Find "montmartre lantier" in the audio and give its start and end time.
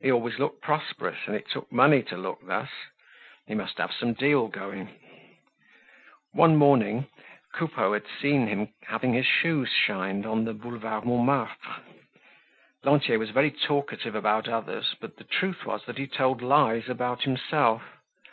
11.04-13.20